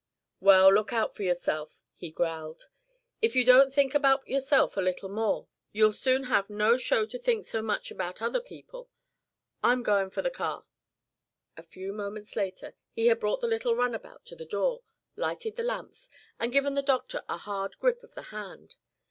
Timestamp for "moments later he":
11.93-13.05